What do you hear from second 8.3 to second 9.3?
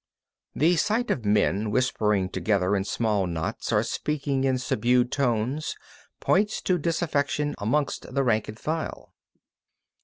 and file.